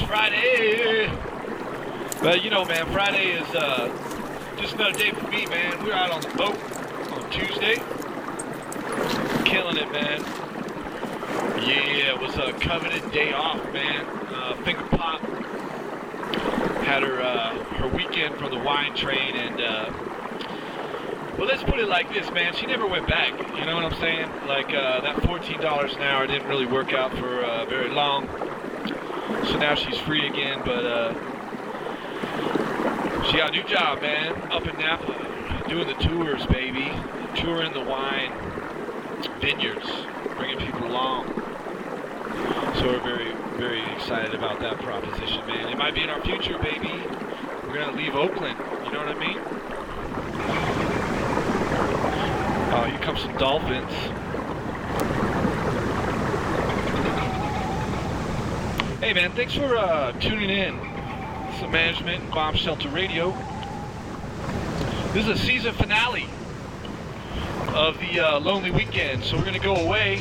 It's 0.00 0.08
Friday. 0.08 1.10
But 2.22 2.42
you 2.42 2.48
know, 2.48 2.64
man, 2.64 2.86
Friday 2.90 3.32
is 3.32 3.54
uh, 3.54 4.56
just 4.58 4.74
another 4.74 4.96
day 4.96 5.10
for 5.10 5.28
me, 5.28 5.44
man. 5.46 5.84
We're 5.84 5.92
out 5.92 6.10
on 6.10 6.22
the 6.22 6.28
boat 6.38 6.56
on 7.12 7.30
Tuesday. 7.30 7.76
Killing 9.44 9.76
it, 9.76 9.92
man. 9.92 10.22
Yeah, 11.66 12.14
it 12.14 12.20
was 12.20 12.34
a 12.36 12.52
coveted 12.60 13.12
day 13.12 13.34
off, 13.34 13.62
man. 13.74 14.06
Uh, 14.32 14.54
finger 14.64 14.84
pop 14.84 15.20
had 16.82 17.02
her 17.02 17.20
uh, 17.20 17.62
her 17.74 17.88
weekend 17.88 18.36
from 18.36 18.52
the 18.52 18.58
wine 18.58 18.96
train, 18.96 19.36
and 19.36 19.60
uh, 19.60 19.92
well, 21.36 21.46
let's 21.46 21.62
put 21.62 21.78
it 21.78 21.88
like 21.88 22.10
this, 22.14 22.30
man. 22.30 22.54
She 22.54 22.64
never 22.64 22.86
went 22.86 23.06
back. 23.06 23.38
You 23.58 23.66
know 23.66 23.74
what 23.74 23.84
I'm 23.84 24.00
saying? 24.00 24.30
Like 24.46 24.68
uh, 24.68 25.02
that 25.02 25.16
$14 25.16 25.96
an 25.96 26.02
hour 26.02 26.26
didn't 26.26 26.48
really 26.48 26.66
work 26.66 26.94
out 26.94 27.12
for 27.18 27.44
uh, 27.44 27.66
very 27.66 27.90
long. 27.90 28.49
So 29.50 29.58
now 29.58 29.74
she's 29.74 29.98
free 29.98 30.26
again, 30.28 30.62
but 30.64 30.84
uh, 30.86 31.12
she 33.24 33.36
got 33.36 33.48
a 33.48 33.52
new 33.52 33.64
job, 33.64 34.00
man. 34.00 34.32
Up 34.52 34.64
in 34.64 34.78
Napa, 34.78 35.68
doing 35.68 35.88
the 35.88 35.94
tours, 35.94 36.46
baby. 36.46 36.92
Touring 37.34 37.72
the 37.72 37.80
wine 37.80 38.32
vineyards, 39.40 39.90
bringing 40.36 40.58
people 40.58 40.86
along. 40.86 41.26
So 42.76 42.86
we're 42.86 43.00
very, 43.00 43.32
very 43.56 43.82
excited 43.94 44.34
about 44.34 44.60
that 44.60 44.78
proposition, 44.78 45.44
man. 45.48 45.68
It 45.68 45.76
might 45.76 45.94
be 45.94 46.02
in 46.02 46.10
our 46.10 46.20
future, 46.20 46.56
baby. 46.58 47.02
We're 47.66 47.74
gonna 47.74 47.96
leave 47.96 48.14
Oakland. 48.14 48.56
You 48.84 48.92
know 48.92 49.04
what 49.04 49.08
I 49.08 49.18
mean? 49.18 49.38
Oh, 52.72 52.84
here 52.88 53.00
comes 53.00 53.20
some 53.20 53.36
dolphins. 53.36 53.92
Hey, 59.10 59.14
man, 59.14 59.32
thanks 59.32 59.54
for 59.54 59.76
uh, 59.76 60.12
tuning 60.20 60.50
in. 60.50 60.76
This 60.76 61.62
is 61.62 61.68
Management 61.68 62.22
and 62.22 62.30
Bomb 62.30 62.54
Shelter 62.54 62.88
Radio. 62.90 63.36
This 65.12 65.26
is 65.26 65.30
a 65.30 65.36
season 65.36 65.74
finale 65.74 66.28
of 67.74 67.98
the 67.98 68.20
uh, 68.20 68.38
Lonely 68.38 68.70
Weekend, 68.70 69.24
so 69.24 69.36
we're 69.36 69.44
gonna 69.44 69.58
go 69.58 69.74
away 69.74 70.18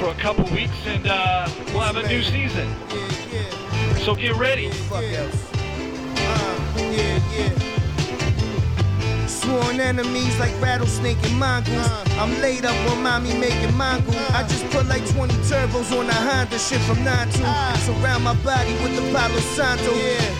for 0.00 0.08
a 0.08 0.14
couple 0.14 0.42
weeks 0.46 0.74
and 0.86 1.06
uh, 1.06 1.48
we'll 1.66 1.78
have 1.78 1.94
a 1.94 2.08
new 2.08 2.24
season. 2.24 2.68
So 3.98 4.16
get 4.16 4.34
ready. 4.34 4.72
Sworn 9.54 9.78
enemies 9.78 10.36
like 10.40 10.50
rattlesnake 10.60 11.22
and 11.22 11.38
mongoose. 11.38 11.88
I'm 12.18 12.32
laid 12.42 12.64
up 12.64 12.74
on 12.90 13.04
mommy 13.04 13.38
making 13.38 13.72
mongoose. 13.76 14.16
I 14.30 14.42
just 14.48 14.68
put 14.70 14.86
like 14.88 15.08
20 15.10 15.32
turbos 15.46 15.96
on 15.96 16.08
a 16.08 16.12
Honda 16.12 16.58
shit 16.58 16.80
from 16.80 17.04
9 17.04 17.28
to. 17.28 17.78
Surround 17.86 18.24
my 18.24 18.34
body 18.42 18.72
with 18.82 18.96
the 18.96 19.02
Palo 19.12 19.38
Santo. 19.54 19.94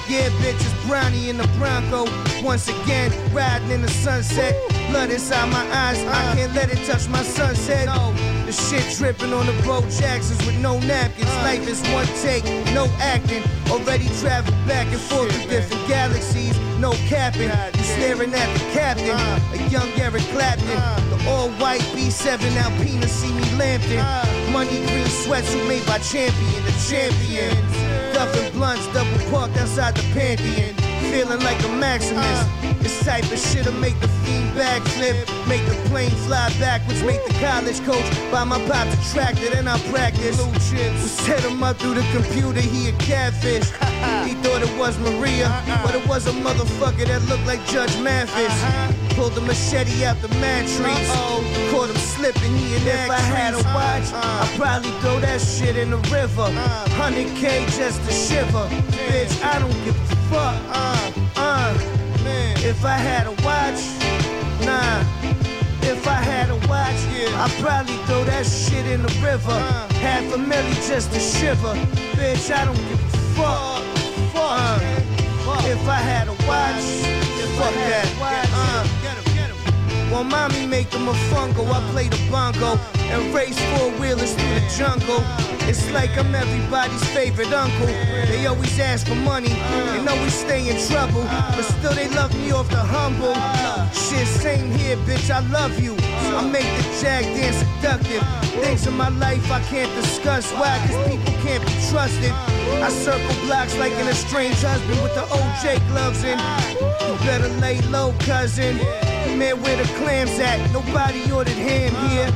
Yeah, 0.08 0.30
bitches, 0.42 0.74
Brownie 0.88 1.28
in 1.28 1.36
the 1.36 1.46
Bronco. 1.58 2.10
Once 2.42 2.66
again, 2.66 3.12
riding 3.32 3.70
in 3.70 3.82
the 3.82 3.88
sunset. 3.88 4.52
Blood 4.90 5.10
inside 5.10 5.48
my 5.50 5.64
eyes, 5.70 6.02
I 6.04 6.32
uh. 6.32 6.34
can't 6.34 6.54
let 6.54 6.72
it 6.72 6.84
touch 6.84 7.08
my 7.08 7.22
sunset. 7.22 7.86
The 8.46 8.52
shit 8.52 8.84
dripping 8.98 9.32
on 9.32 9.46
the 9.46 9.52
Bo 9.62 9.80
Jacksons 9.82 10.44
with 10.44 10.58
no 10.58 10.80
napkins. 10.80 11.30
Uh. 11.30 11.42
Life 11.42 11.68
is 11.68 11.80
one 11.94 12.06
take, 12.20 12.44
no 12.74 12.86
acting. 12.98 13.44
Already 13.70 14.08
traveled 14.20 14.58
back 14.66 14.88
and 14.88 15.00
forth 15.00 15.30
to 15.30 15.48
different 15.48 15.86
galaxies, 15.86 16.58
no 16.84 16.92
capping. 17.08 17.50
Staring 17.82 18.34
at 18.34 18.50
the 18.52 18.64
captain, 18.76 19.16
a 19.54 19.68
young 19.70 19.88
Eric 19.98 20.22
Clapton. 20.34 20.68
The 21.08 21.30
all 21.30 21.48
white 21.52 21.80
B7 21.96 22.54
Alpina 22.56 23.08
see 23.08 23.32
me 23.32 23.44
lamping. 23.56 24.04
Money 24.52 24.84
green 24.88 25.08
sweatsuit 25.24 25.66
made 25.66 25.86
by 25.86 25.98
champion, 25.98 26.62
the 26.64 26.74
champion. 26.86 27.56
Duffin 28.12 28.52
blunts, 28.52 28.86
double 28.92 29.18
parked 29.30 29.56
outside 29.56 29.94
the 29.96 30.02
Pantheon. 30.12 30.83
Feeling 31.14 31.44
like 31.44 31.62
a 31.62 31.68
Maximus. 31.68 32.18
Uh. 32.24 32.74
This 32.80 33.04
type 33.04 33.22
of 33.30 33.38
shit'll 33.38 33.72
make 33.74 33.98
the 34.00 34.08
fiend 34.08 34.50
backflip, 34.56 35.14
make 35.46 35.64
the 35.64 35.76
plane 35.88 36.10
fly 36.26 36.48
backwards, 36.58 37.04
make 37.04 37.24
the 37.24 37.34
college 37.34 37.80
coach 37.84 38.04
buy 38.32 38.42
my 38.42 38.58
pop 38.66 38.88
the 38.88 38.98
tractor, 39.12 39.48
then 39.50 39.68
I 39.68 39.78
practice. 39.92 40.36
Blue 40.36 40.52
chips. 40.54 41.02
We 41.04 41.08
set 41.24 41.44
him 41.44 41.62
up 41.62 41.76
through 41.76 41.94
the 41.94 42.06
computer, 42.10 42.60
he 42.60 42.88
a 42.88 42.92
catfish. 42.98 43.70
he 44.26 44.34
thought 44.42 44.62
it 44.62 44.76
was 44.76 44.98
Maria, 44.98 45.46
uh-uh. 45.46 45.86
but 45.86 45.94
it 45.94 46.04
was 46.08 46.26
a 46.26 46.32
motherfucker 46.32 47.06
that 47.06 47.22
looked 47.28 47.46
like 47.46 47.64
Judge 47.66 47.96
Mathis. 48.00 48.50
Uh-huh. 48.50 49.03
Pulled 49.16 49.34
the 49.34 49.40
machete 49.42 50.04
out 50.04 50.20
the 50.20 50.28
mattress. 50.40 51.10
Caught 51.70 51.90
him 51.90 51.96
slipping, 51.96 52.56
he 52.56 52.76
an 52.76 52.82
If 52.86 53.10
I 53.10 53.18
had 53.18 53.54
a 53.54 53.62
watch, 53.72 54.12
I'd 54.12 54.52
probably 54.56 54.90
throw 55.00 55.20
that 55.20 55.40
shit 55.40 55.76
in 55.76 55.90
the 55.90 55.98
river. 56.10 56.48
100K 56.98 57.66
just 57.76 58.02
to 58.04 58.12
shiver. 58.12 58.66
Bitch, 59.08 59.42
I 59.44 59.58
don't 59.60 59.84
give 59.84 59.96
a 59.96 60.16
fuck. 60.30 60.56
Uh, 60.68 61.14
if 62.66 62.84
I 62.84 62.96
had 62.96 63.26
a 63.26 63.34
watch, 63.44 63.80
nah. 64.64 65.04
If 65.82 66.08
I 66.08 66.14
had 66.14 66.50
a 66.50 66.56
watch, 66.66 67.00
I'd 67.36 67.50
probably 67.62 67.96
throw 68.06 68.24
that 68.24 68.46
shit 68.46 68.86
in 68.86 69.02
the 69.02 69.12
river. 69.22 69.58
Half 70.00 70.32
a 70.32 70.38
milli 70.38 70.74
just 70.88 71.12
to 71.12 71.20
shiver. 71.20 71.74
Bitch, 72.16 72.50
I 72.50 72.64
don't 72.64 72.76
give 72.88 73.00
a 73.00 73.18
fuck. 73.36 73.84
Fuck. 74.32 74.82
If 75.66 75.86
I 75.86 76.00
had 76.00 76.28
a 76.28 76.32
watch, 76.48 76.84
fuck 77.56 77.74
that. 77.74 78.08
Uh. 78.52 79.03
While 80.10 80.24
mommy 80.24 80.66
make 80.66 80.90
them 80.90 81.08
a 81.08 81.12
fungo, 81.30 81.66
I 81.70 81.80
play 81.90 82.08
the 82.08 82.20
bongo 82.30 82.78
and 83.12 83.34
race 83.34 83.58
four 83.72 83.90
wheelers 83.98 84.34
through 84.34 84.54
the 84.54 84.74
jungle. 84.76 85.22
It's 85.66 85.90
like 85.92 86.16
I'm 86.18 86.34
everybody's 86.34 87.02
favorite 87.10 87.52
uncle. 87.52 87.86
They 87.86 88.46
always 88.46 88.78
ask 88.78 89.06
for 89.06 89.14
money 89.14 89.50
and 89.50 90.08
always 90.08 90.34
stay 90.34 90.68
in 90.68 90.76
trouble, 90.88 91.24
but 91.24 91.62
still 91.62 91.94
they 91.94 92.08
love 92.10 92.34
me 92.34 92.52
off 92.52 92.68
the 92.68 92.76
humble. 92.76 93.34
Shit, 93.92 94.26
same 94.26 94.70
here, 94.72 94.96
bitch. 94.98 95.30
I 95.30 95.40
love 95.48 95.80
you. 95.80 95.96
I 96.36 96.42
make 96.50 96.68
the 96.76 96.84
jag 97.00 97.24
dance 97.24 97.56
seductive. 97.56 98.22
Things 98.62 98.86
in 98.86 98.94
my 98.94 99.08
life 99.08 99.50
I 99.50 99.60
can't 99.62 99.92
discuss. 99.94 100.52
Why? 100.52 100.76
Cause 100.86 101.08
people 101.08 101.32
can't 101.42 101.64
be 101.64 101.72
trusted. 101.90 102.32
I 102.82 102.88
circle 102.90 103.34
blocks 103.46 103.76
like 103.78 103.92
an 103.92 104.08
estranged 104.08 104.62
husband 104.62 105.02
with 105.02 105.14
the 105.14 105.22
OJ 105.22 105.78
gloves 105.88 106.24
in. 106.24 106.38
You 107.08 107.16
better 107.24 107.48
lay 107.60 107.80
low, 107.88 108.12
cousin. 108.20 108.78
Man, 109.36 109.60
where 109.62 109.76
the 109.76 109.84
clams 109.98 110.38
at? 110.38 110.70
Nobody 110.72 111.30
ordered 111.32 111.54
ham 111.54 111.92
here. 112.08 112.30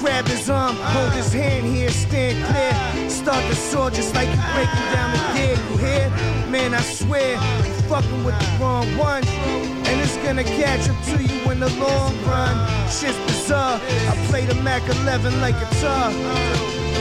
Grab 0.00 0.26
his 0.26 0.50
arm, 0.50 0.74
hold 0.76 1.12
his 1.12 1.32
hand 1.32 1.64
here, 1.64 1.90
stand 1.90 2.44
clear. 2.46 3.08
Start 3.08 3.46
the 3.48 3.54
sword 3.54 3.94
just 3.94 4.14
like 4.16 4.28
you 4.28 4.42
breaking 4.54 4.86
down 4.92 5.12
the 5.12 5.22
dead. 5.38 5.58
You 5.70 5.76
hear? 5.76 6.10
Man, 6.50 6.74
I 6.74 6.80
swear, 6.80 7.34
you 7.34 7.72
fucking 7.88 8.24
with 8.24 8.36
the 8.38 8.58
wrong 8.58 8.86
one. 8.96 9.24
And 9.28 10.00
it's 10.00 10.16
gonna 10.18 10.42
catch 10.42 10.88
up 10.88 11.00
to 11.04 11.22
you 11.22 11.50
in 11.52 11.60
the 11.60 11.70
long 11.78 12.16
run. 12.24 12.56
Shit's 12.88 13.16
bizarre. 13.26 13.80
I 14.08 14.26
play 14.28 14.44
the 14.44 14.56
Mac 14.56 14.82
11 14.88 15.40
like 15.40 15.54
a 15.54 15.60
guitar. 15.74 16.10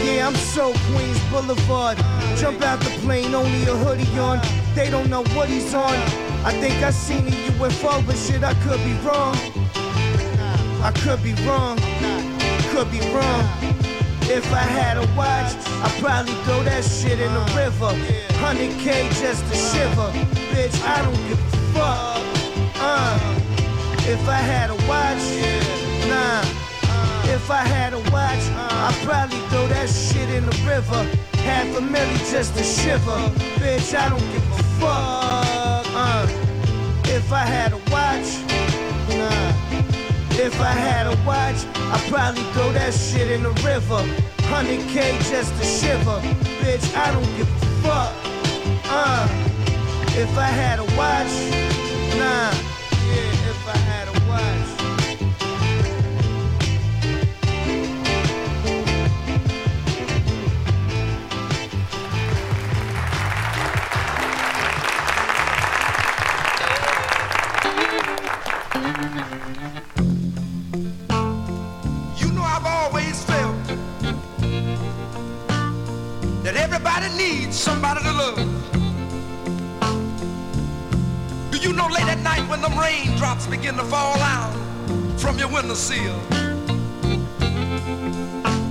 Yeah, 0.06 0.28
I'm 0.28 0.36
so 0.36 0.74
Queens 0.92 1.20
Boulevard. 1.32 1.98
Jump 2.38 2.62
out 2.62 2.80
the 2.82 2.92
plane, 3.02 3.34
only 3.34 3.64
a 3.64 3.76
hoodie 3.76 4.20
on. 4.20 4.40
They 4.76 4.92
don't 4.92 5.10
know 5.10 5.24
what 5.34 5.50
he's 5.50 5.74
on. 5.74 6.29
I 6.46 6.52
think 6.54 6.76
I 6.84 6.92
seen 6.92 7.28
a 7.28 7.32
UFO, 7.32 8.06
but 8.06 8.16
shit, 8.16 8.44
I 8.44 8.54
could 8.66 8.80
be 8.84 8.94
wrong. 9.06 9.36
I 10.82 10.92
could 11.04 11.22
be 11.22 11.34
wrong. 11.46 11.78
Could 12.72 12.90
be 12.92 13.02
wrong. 13.12 13.44
If 14.32 14.46
I 14.54 14.62
had 14.62 14.98
a 14.98 15.06
watch, 15.18 15.52
I'd 15.84 15.98
probably 16.00 16.34
throw 16.46 16.64
that 16.64 16.84
shit 16.86 17.20
in 17.20 17.34
the 17.34 17.46
river. 17.58 17.92
100K 18.40 19.10
just 19.20 19.44
to 19.50 19.56
shiver. 19.56 20.10
Bitch, 20.54 20.80
I 20.86 21.02
don't 21.04 21.28
give 21.28 21.40
a 21.40 21.58
fuck. 21.74 22.24
Uh, 22.80 23.20
if 24.08 24.28
I 24.30 24.40
had 24.40 24.70
a 24.70 24.76
watch, 24.88 25.26
nah. 26.08 26.42
If 27.34 27.52
I 27.52 27.64
had 27.68 27.94
a 27.94 28.00
watch, 28.12 28.44
I'd 28.56 28.96
probably 29.04 29.40
throw 29.50 29.68
that 29.68 29.90
shit 29.90 30.30
in 30.30 30.46
the 30.46 30.56
river. 30.66 31.04
Half 31.44 31.78
a 31.78 31.82
milli 31.82 32.32
just 32.32 32.56
to 32.56 32.64
shiver. 32.64 33.18
Bitch, 33.60 33.94
I 33.98 34.10
don't 34.10 34.32
give 34.32 34.52
a 34.52 34.64
fuck. 34.80 35.86
Uh, 35.92 36.39
if 37.10 37.34
I 37.34 37.46
had 37.46 37.74
a 37.74 37.78
watch, 37.92 38.30
nah. 39.18 39.50
If 40.38 40.60
I 40.62 40.72
had 40.72 41.08
a 41.08 41.16
watch, 41.26 41.66
I'd 41.76 42.06
probably 42.10 42.44
throw 42.54 42.72
that 42.74 42.94
shit 42.94 43.30
in 43.32 43.44
the 43.44 43.54
river. 43.66 44.02
100K 44.50 45.18
just 45.30 45.52
to 45.58 45.66
shiver. 45.66 46.20
Bitch, 46.62 46.96
I 46.96 47.12
don't 47.12 47.38
give 47.38 47.50
a 47.50 47.66
fuck. 47.84 48.14
Uh, 48.86 49.28
if 50.16 50.38
I 50.38 50.50
had 50.62 50.80
a 50.80 50.88
watch, 50.98 51.34
nah. 52.18 52.79
Raindrops 82.90 83.46
begin 83.46 83.76
to 83.76 83.84
fall 83.84 84.18
out 84.36 84.54
from 85.20 85.38
your 85.38 85.48
windowsill? 85.50 86.20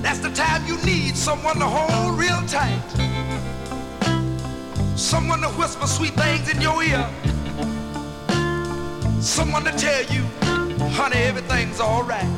That's 0.03 0.19
the 0.19 0.33
time 0.35 0.67
you 0.67 0.77
need 0.85 1.17
someone 1.17 1.57
to 1.59 1.67
hold 1.67 2.19
real 2.19 2.43
tight. 2.47 2.89
Someone 4.97 5.41
to 5.43 5.49
whisper 5.61 5.87
sweet 5.87 6.15
things 6.15 6.49
in 6.53 6.61
your 6.61 6.83
ear. 6.83 7.09
Someone 9.21 9.65
to 9.65 9.73
tell 9.87 10.05
you, 10.15 10.23
honey, 10.99 11.21
everything's 11.31 11.81
alright. 11.81 12.38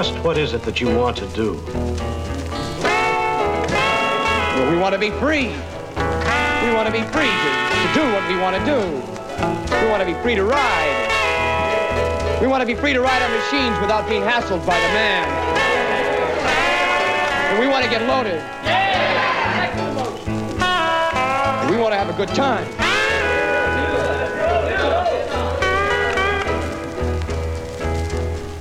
Just 0.00 0.16
what 0.24 0.38
is 0.38 0.54
it 0.54 0.62
that 0.62 0.80
you 0.80 0.88
want 0.96 1.14
to 1.18 1.26
do? 1.36 1.60
Well, 4.56 4.72
we 4.72 4.78
want 4.78 4.94
to 4.94 4.98
be 4.98 5.10
free. 5.20 5.48
We 5.48 6.72
want 6.72 6.88
to 6.88 6.90
be 6.90 7.04
free 7.12 7.28
to, 7.28 7.50
to 7.76 7.88
do 7.92 8.00
what 8.08 8.24
we 8.26 8.40
want 8.40 8.56
to 8.56 8.64
do. 8.64 8.80
We 9.76 9.90
want 9.90 10.00
to 10.00 10.06
be 10.06 10.14
free 10.22 10.34
to 10.36 10.44
ride. 10.44 10.96
We 12.40 12.46
want 12.46 12.62
to 12.62 12.66
be 12.66 12.74
free 12.74 12.94
to 12.94 13.02
ride 13.02 13.20
our 13.20 13.28
machines 13.28 13.78
without 13.78 14.08
being 14.08 14.22
hassled 14.22 14.64
by 14.64 14.80
the 14.80 14.88
man. 14.96 15.28
And 17.50 17.60
we 17.60 17.66
want 17.66 17.84
to 17.84 17.90
get 17.90 18.00
loaded. 18.08 18.40
And 21.60 21.70
we 21.70 21.76
want 21.76 21.92
to 21.92 21.98
have 21.98 22.08
a 22.08 22.14
good 22.16 22.30
time. 22.30 22.64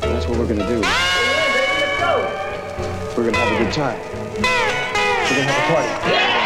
That's 0.02 0.28
what 0.28 0.38
we're 0.38 0.46
going 0.46 0.60
to 0.60 0.68
do. 0.68 1.09
We're 3.20 3.26
gonna 3.26 3.38
have 3.38 3.62
a 3.62 3.64
good 3.66 3.74
time. 3.74 4.00
We're 4.00 5.36
gonna 5.36 5.52
have 5.52 5.70
a 5.70 6.24
party. 6.24 6.39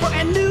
Brand 0.00 0.32
new 0.32 0.47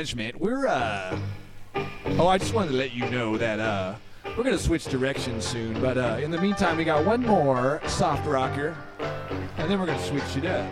management. 0.00 0.40
We're 0.40 0.66
uh 0.66 1.18
oh, 2.16 2.26
I 2.26 2.38
just 2.38 2.54
wanted 2.54 2.70
to 2.70 2.76
let 2.78 2.94
you 2.94 3.10
know 3.10 3.36
that 3.36 3.60
uh 3.60 3.96
we're 4.34 4.44
gonna 4.44 4.56
switch 4.56 4.86
directions 4.86 5.44
soon, 5.44 5.78
but 5.78 5.98
uh 5.98 6.18
in 6.22 6.30
the 6.30 6.40
meantime, 6.40 6.78
we 6.78 6.84
got 6.84 7.04
one 7.04 7.20
more 7.20 7.82
soft 7.86 8.26
rocker, 8.26 8.74
and 9.58 9.70
then 9.70 9.78
we're 9.78 9.84
gonna 9.84 10.02
switch 10.02 10.42
it 10.42 10.46
up. 10.46 10.66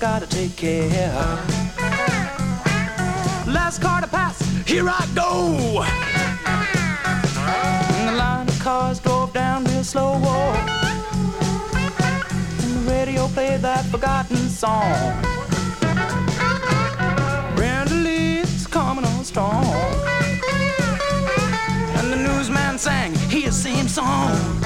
Gotta 0.00 0.28
take 0.28 0.54
care. 0.54 1.12
Last 3.46 3.82
car 3.82 4.00
to 4.00 4.06
pass, 4.06 4.38
here 4.64 4.88
I 4.88 5.08
go. 5.12 5.82
And 7.96 8.08
the 8.08 8.12
line 8.16 8.48
of 8.48 8.58
cars 8.60 9.00
drove 9.00 9.32
down 9.32 9.64
real 9.64 9.82
slow. 9.82 10.14
And 12.62 12.86
the 12.86 12.90
radio 12.90 13.26
played 13.28 13.62
that 13.62 13.84
forgotten 13.86 14.36
song. 14.48 15.20
Brenda 17.56 17.94
Lee's 17.94 18.68
coming 18.68 19.04
on 19.04 19.24
strong. 19.24 19.64
And 21.96 22.12
the 22.12 22.16
newsman 22.16 22.78
sang 22.78 23.14
his 23.30 23.56
same 23.56 23.88
song. 23.88 24.57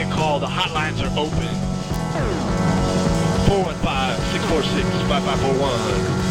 a 0.00 0.10
call. 0.10 0.40
The 0.40 0.46
hotlines 0.46 1.02
are 1.02 1.10
open. 1.18 1.48
415-646-5541. 3.48 6.29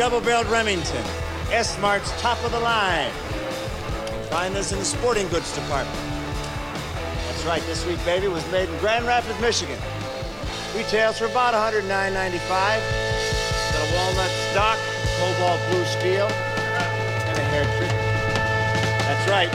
12 0.00 0.12
gauge 0.12 0.20
double 0.20 0.20
barreled 0.20 0.46
Remington. 0.46 1.04
S-Mart's 1.52 2.10
top 2.20 2.42
of 2.44 2.52
the 2.52 2.60
line. 2.60 3.10
Find 4.30 4.54
this 4.54 4.72
in 4.72 4.78
the 4.78 4.84
sporting 4.84 5.28
goods 5.28 5.54
department. 5.54 5.98
That's 7.26 7.44
right, 7.44 7.62
this 7.66 7.84
week, 7.86 8.02
baby, 8.04 8.28
was 8.28 8.44
made 8.50 8.68
in 8.68 8.78
Grand 8.78 9.04
Rapids, 9.06 9.38
Michigan. 9.40 9.78
Retails 10.74 11.18
for 11.18 11.26
about 11.26 11.52
$109.95. 11.52 11.82
Got 13.72 13.82
a 13.82 13.94
walnut 13.94 14.30
stock, 14.52 14.78
cobalt 15.18 15.60
blue 15.70 15.84
steel, 15.84 16.26
and 16.26 17.38
a 17.38 17.44
hair 17.52 17.64
trigger. 17.76 18.00
That's 19.04 19.28
right. 19.28 19.50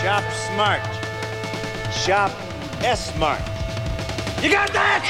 Shop 0.00 0.24
smart. 0.48 0.82
Shop 1.92 2.30
S-Mart. 2.82 3.42
You 4.42 4.50
got 4.50 4.72
that? 4.72 5.02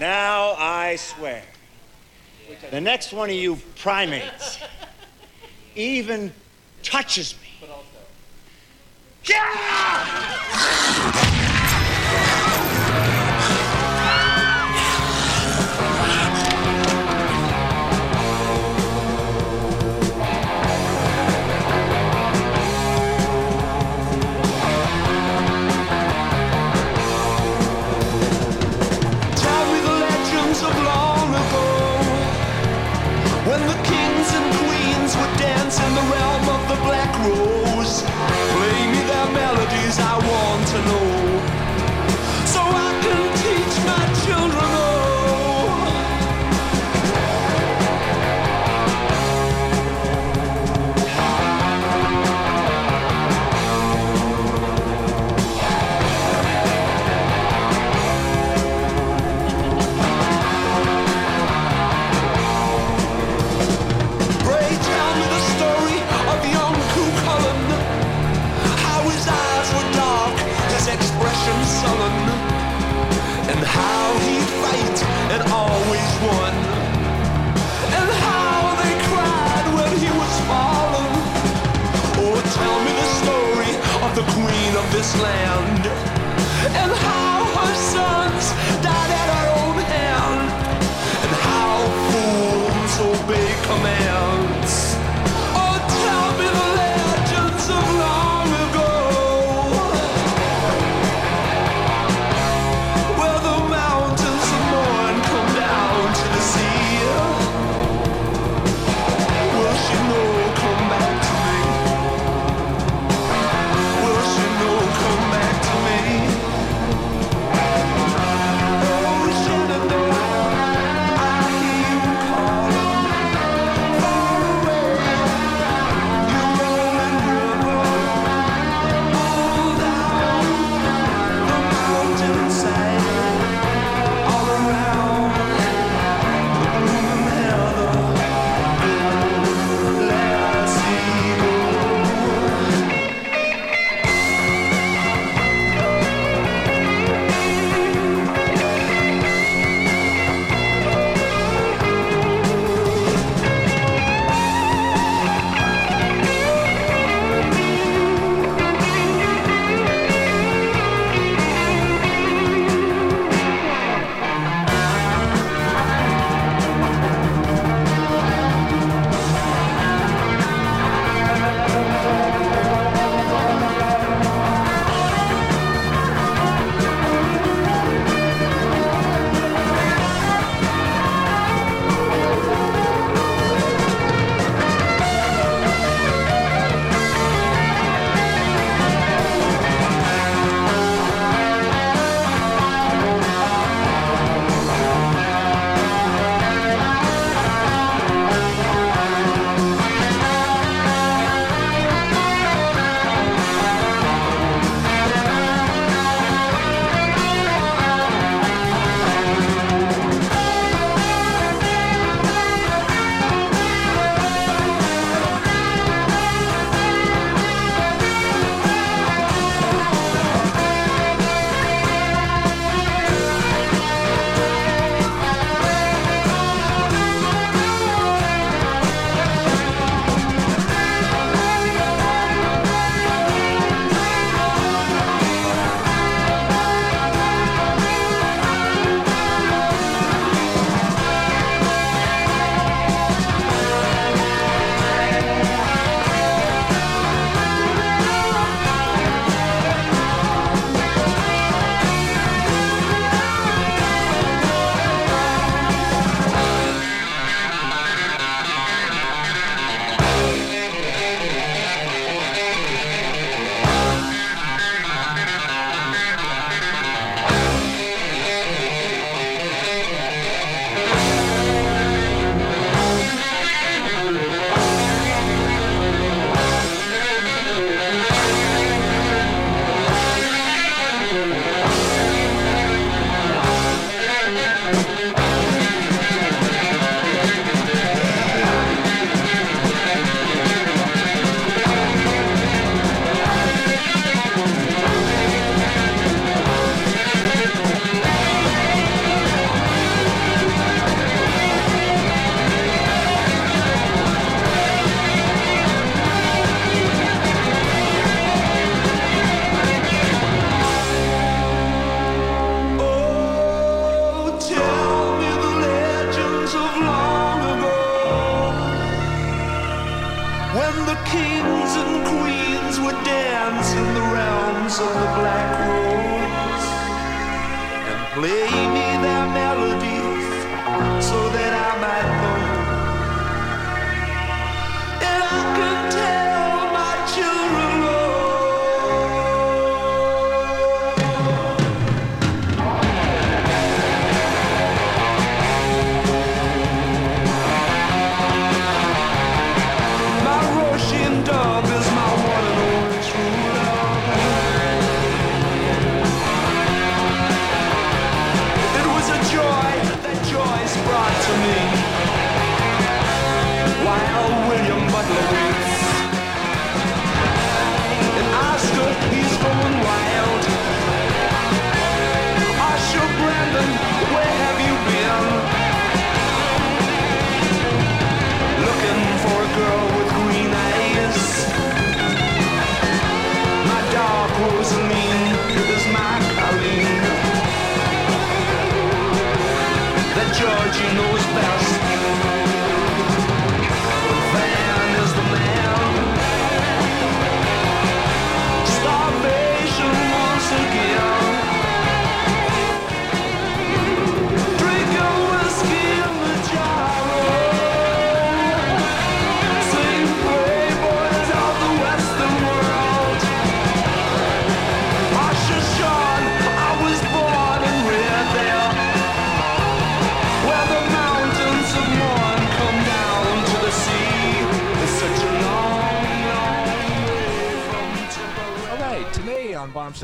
Now 0.00 0.54
I 0.58 0.96
swear. 0.96 1.42
The 2.70 2.80
next 2.80 3.12
one 3.12 3.30
of 3.30 3.36
you 3.36 3.56
primates 3.76 4.58
even 5.74 6.32
touches 6.82 7.34
me. 7.40 7.68
Tell 9.24 9.42
queen 84.32 84.76
of 84.76 84.92
this 84.92 85.20
land. 85.20 85.86
And 86.76 87.13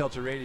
on 0.01 0.09
Radio, 0.23 0.40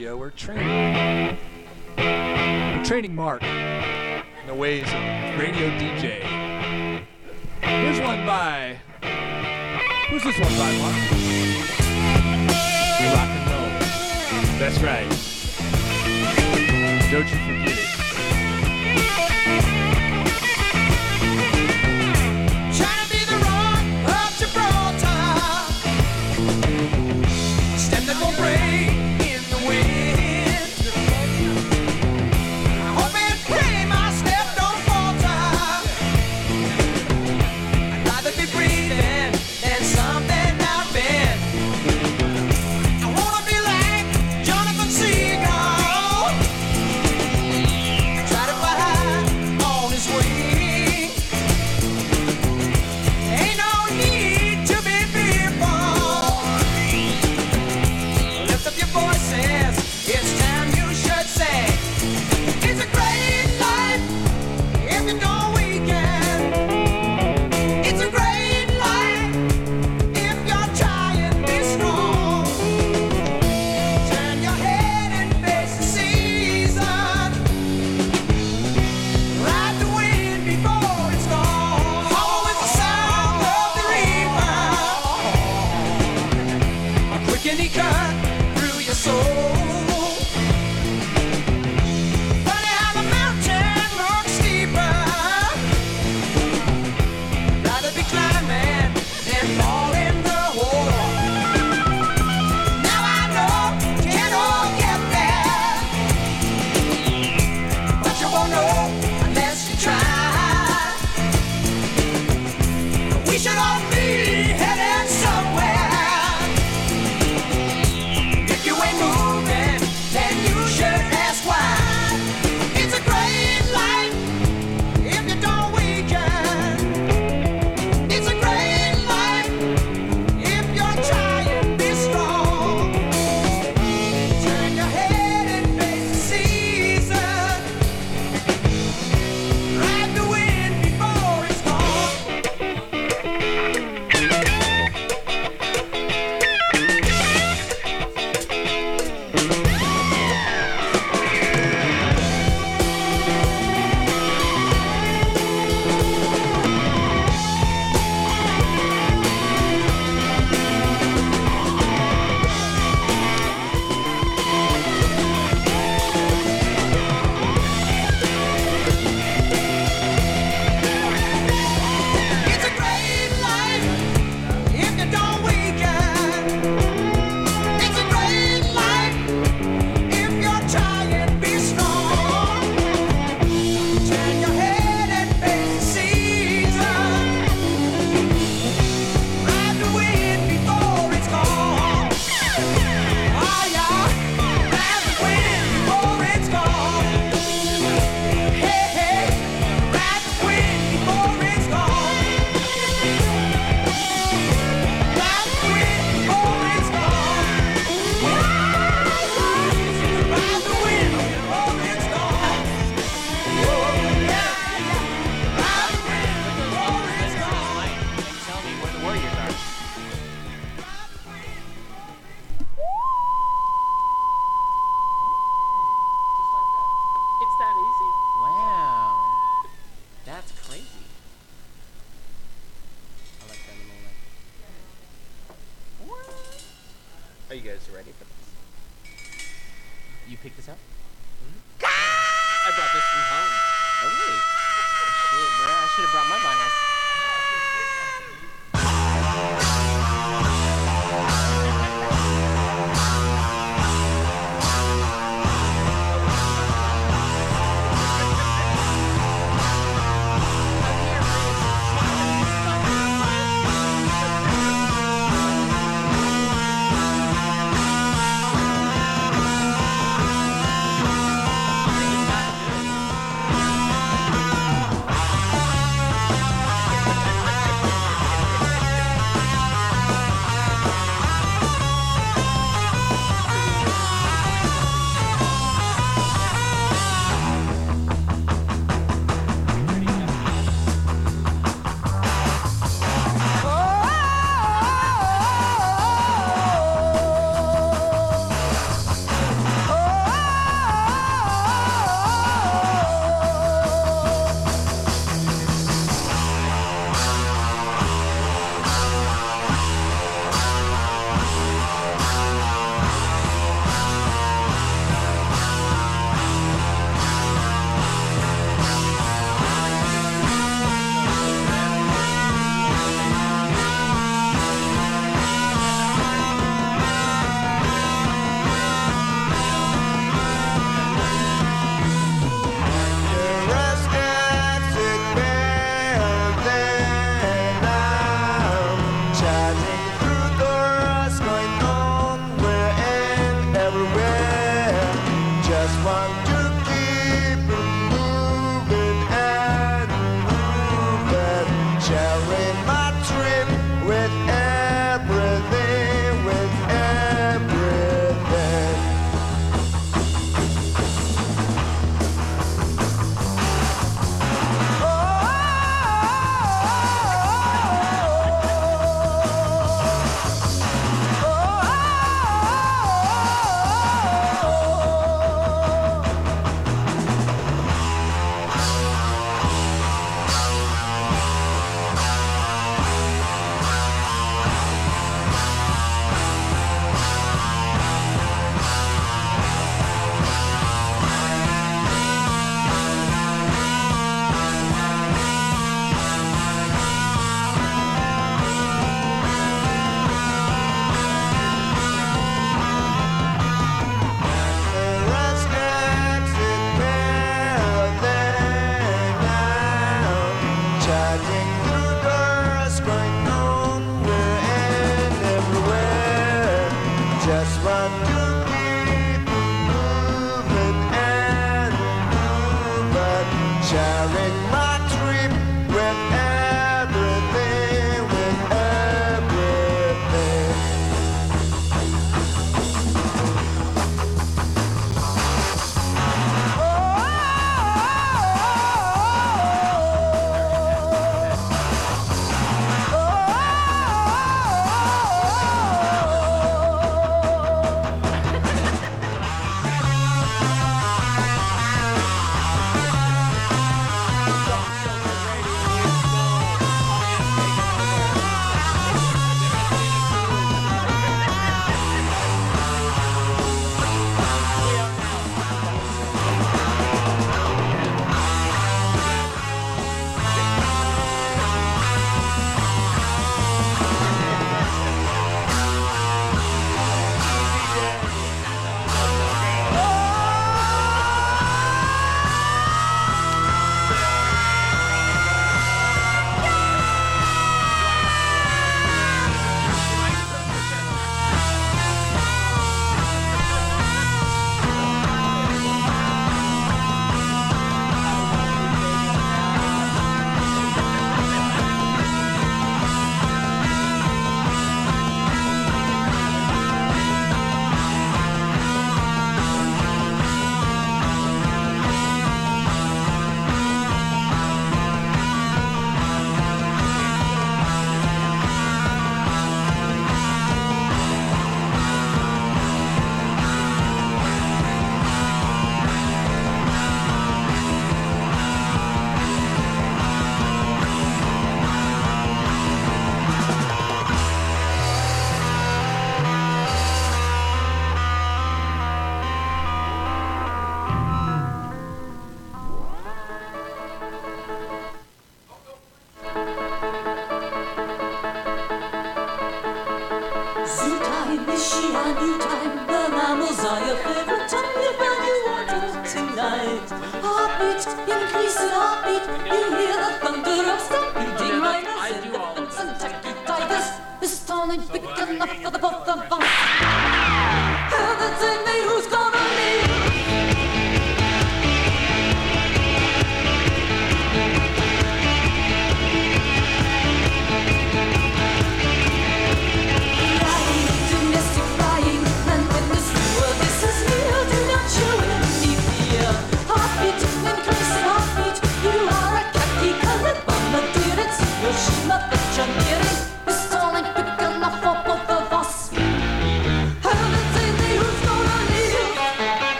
Heartbeat, 558.26 558.65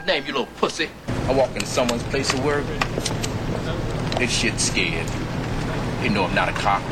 his 0.00 0.06
name, 0.06 0.24
you 0.26 0.32
little 0.32 0.46
pussy. 0.56 0.88
I 1.28 1.34
walk 1.34 1.54
in 1.54 1.64
someone's 1.64 2.02
place 2.04 2.32
of 2.32 2.44
work. 2.44 2.64
This 4.18 4.30
shit's 4.30 4.64
scared. 4.64 5.08
You 6.02 6.10
know 6.10 6.24
I'm 6.24 6.34
not 6.34 6.48
a 6.48 6.52
cop. 6.52 6.82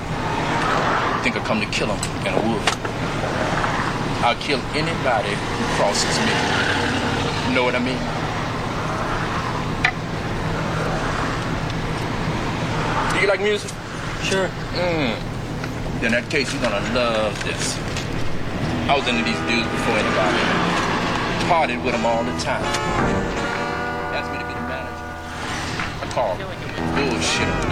Think 1.23 1.37
I 1.37 1.41
come 1.41 1.61
to 1.61 1.67
kill 1.67 1.89
him, 1.89 1.99
and 2.27 2.29
I 2.29 2.41
would. 2.47 2.63
I'll 4.25 4.37
kill 4.37 4.61
anybody 4.75 5.31
who 5.31 5.65
crosses 5.77 6.19
me. 6.21 6.35
You 7.49 7.55
know 7.55 7.65
what 7.65 7.75
I 7.75 7.79
mean? 7.79 7.99
Do 13.15 13.21
you 13.21 13.29
like 13.29 13.41
music? 13.41 13.71
Sure. 14.23 14.49
Mm. 14.75 16.05
In 16.05 16.13
that 16.13 16.29
case, 16.31 16.53
you're 16.53 16.63
gonna 16.63 16.95
love 16.95 17.33
this. 17.45 17.77
I 18.89 18.97
was 18.97 19.07
into 19.09 19.25
these 19.25 19.41
dudes 19.49 19.69
before 19.69 19.97
anybody. 19.97 20.68
Parted 21.49 21.83
with 21.83 21.95
him 21.95 22.05
all 22.05 22.23
the 22.23 22.39
time. 22.41 22.63
Asked 24.13 24.31
me 24.31 24.39
to 24.39 24.45
be 24.45 24.53
the 24.53 24.61
manager. 24.69 25.09
I 26.03 26.07
called 26.13 26.39
bullshit. 26.95 27.68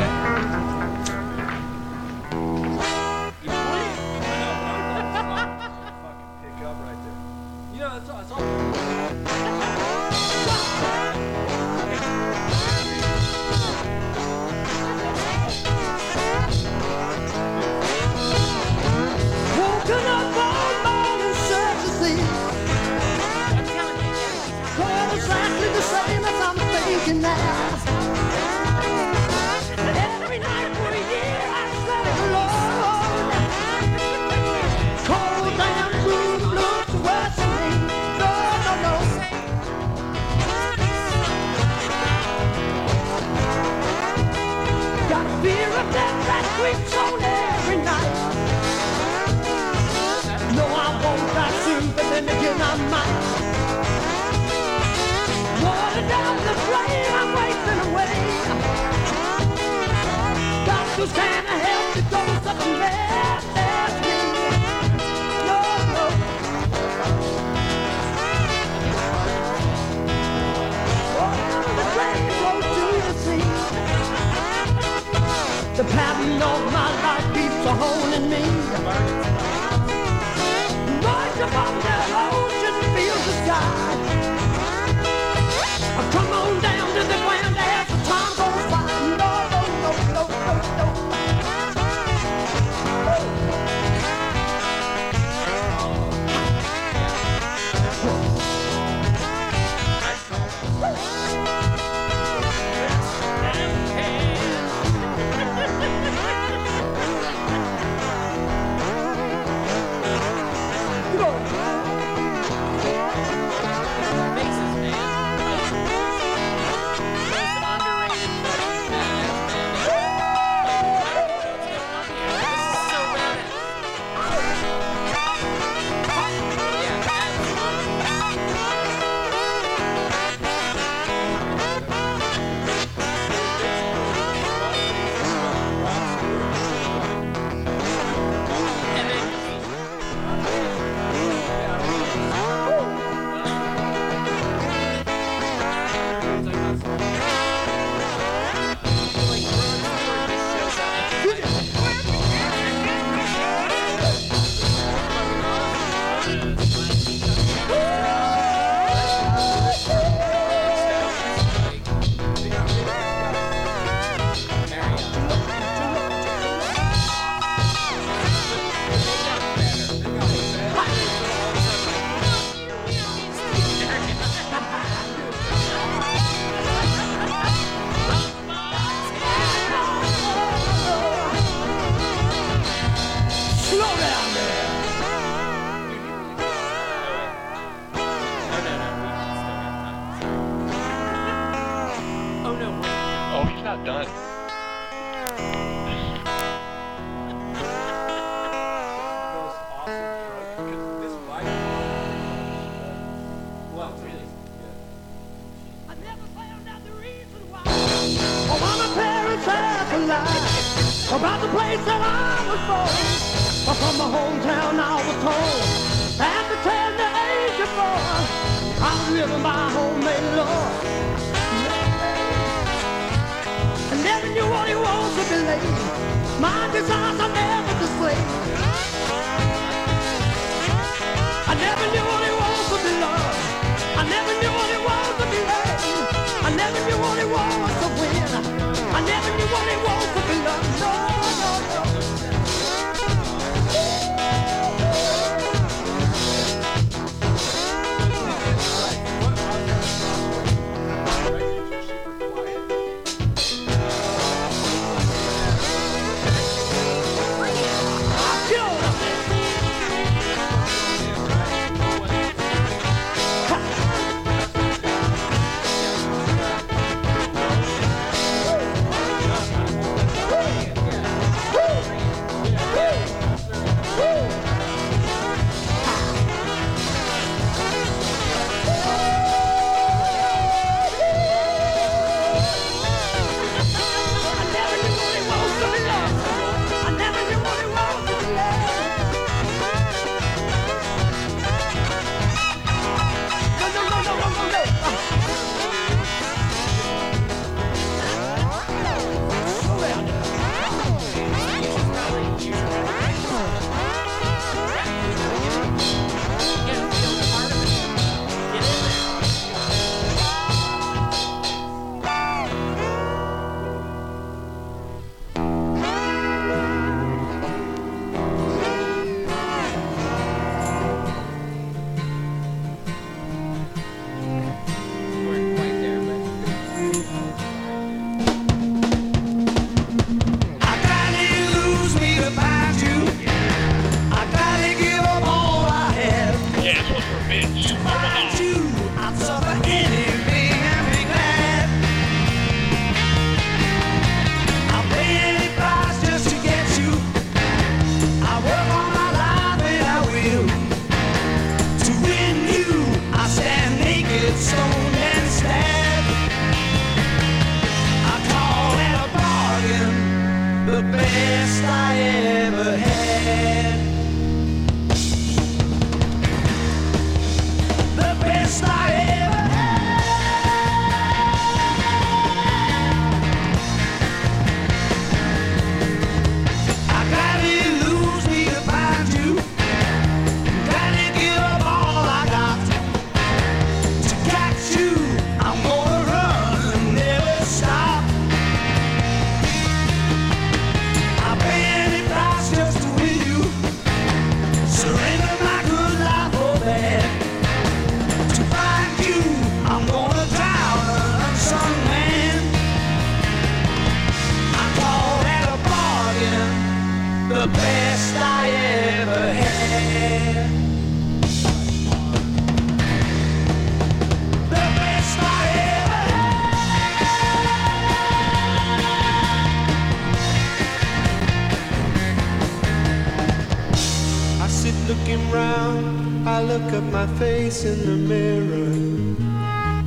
face 427.56 427.64
in 427.64 427.86
the 427.86 427.96
mirror. 427.96 428.72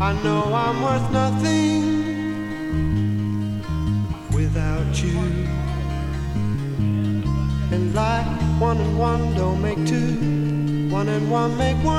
I 0.01 0.13
know 0.23 0.41
I'm 0.53 0.81
worth 0.81 1.11
nothing 1.11 1.81
without 4.33 5.03
you. 5.03 5.17
And 7.71 7.93
like 7.93 8.25
one 8.59 8.77
and 8.77 8.97
one 8.97 9.35
don't 9.35 9.61
make 9.61 9.85
two, 9.85 10.89
one 10.89 11.09
and 11.09 11.29
one 11.29 11.57
make 11.57 11.77
one. 11.83 11.98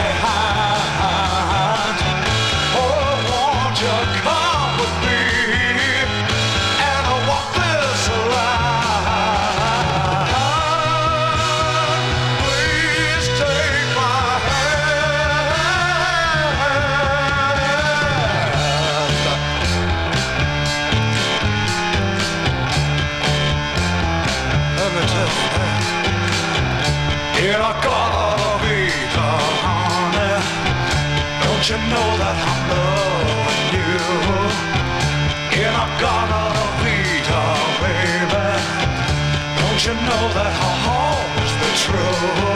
to 39.91 40.05
know 40.05 40.33
that 40.33 40.45
her 40.45 40.75
heart 40.85 41.41
was 41.41 41.51
the 41.59 41.71
truth. 41.83 42.50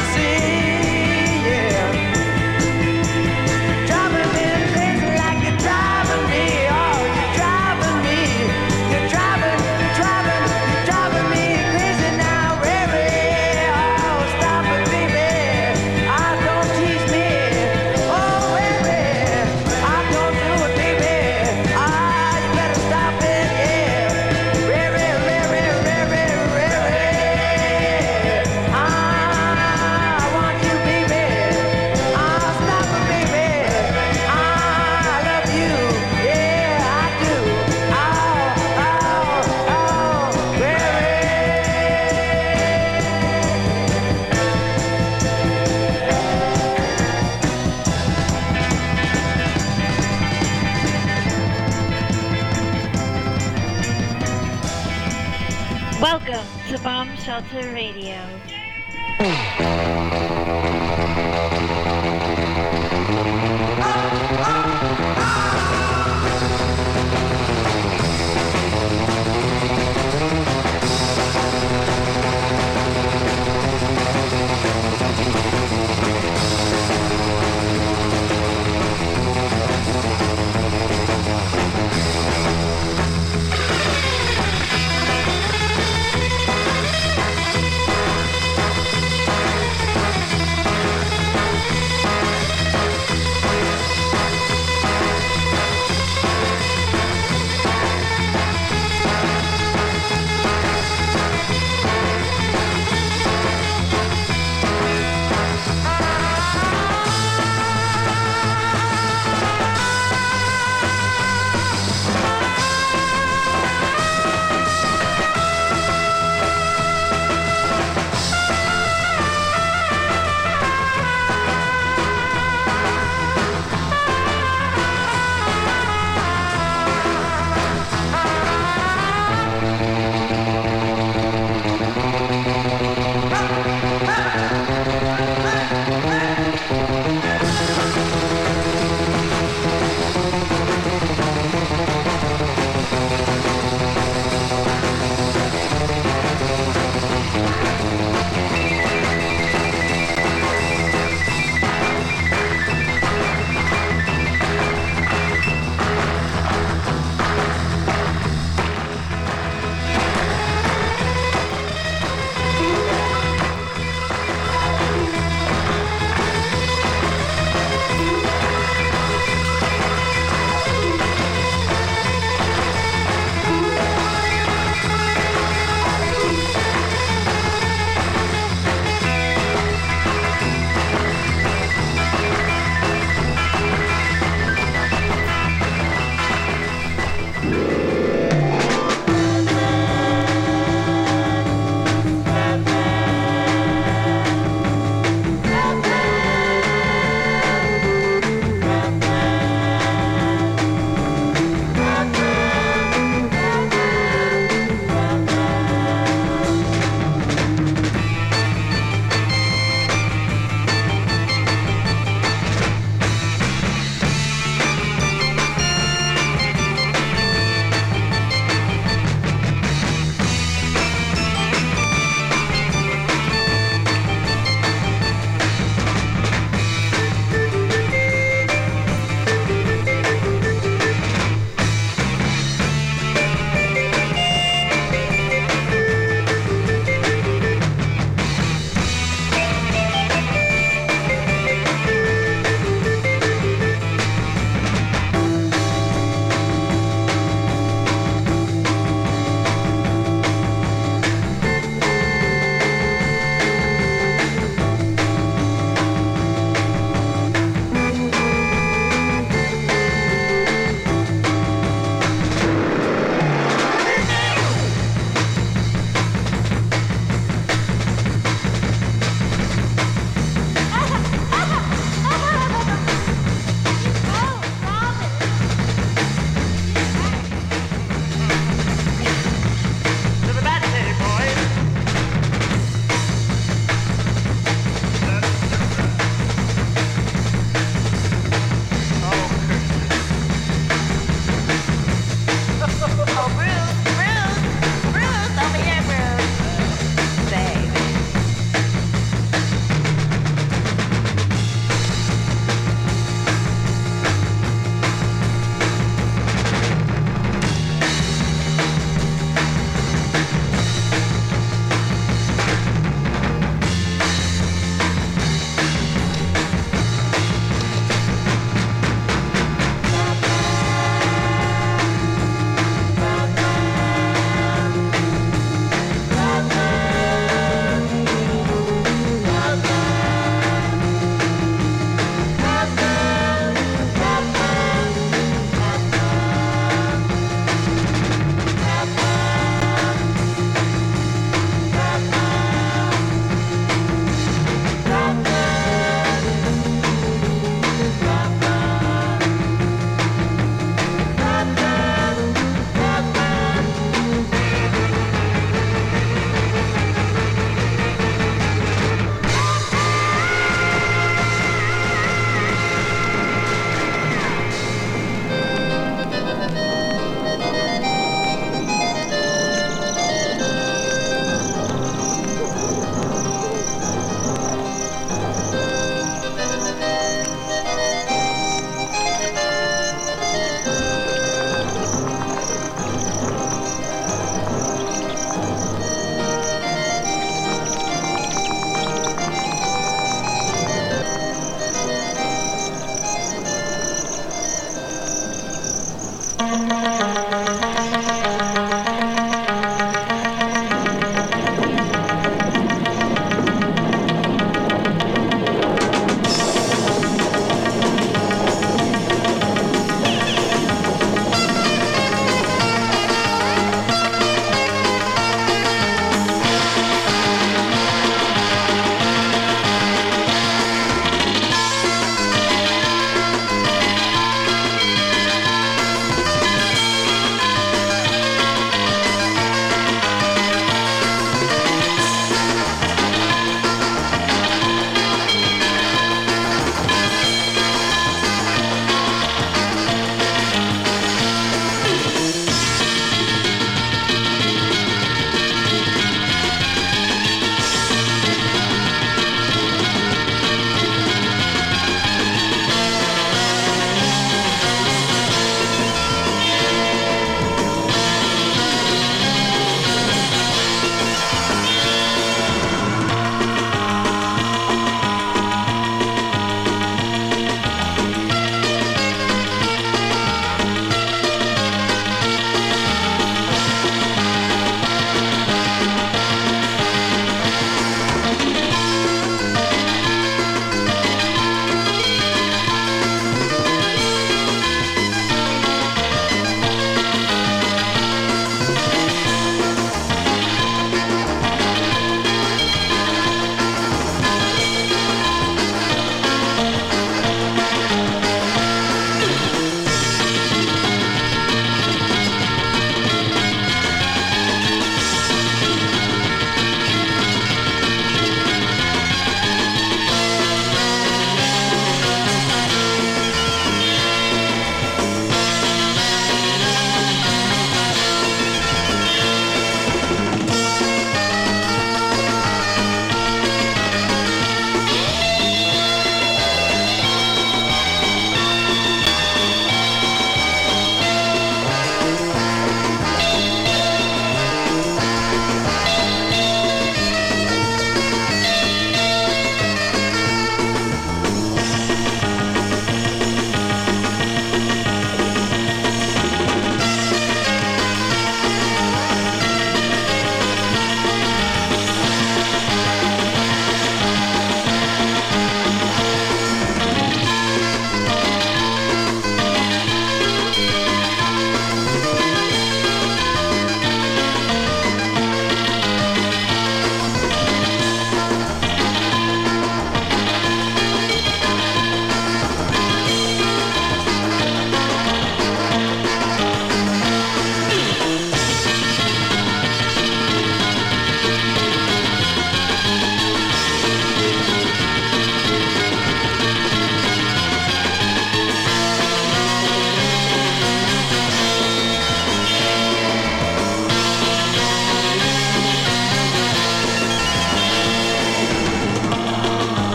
See, 0.00 0.31